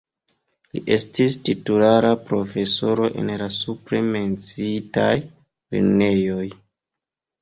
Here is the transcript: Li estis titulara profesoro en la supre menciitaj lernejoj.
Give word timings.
Li 0.75 0.79
estis 0.95 1.35
titulara 1.49 2.09
profesoro 2.29 3.09
en 3.23 3.29
la 3.43 3.51
supre 3.59 4.01
menciitaj 4.09 5.13
lernejoj. 5.77 6.47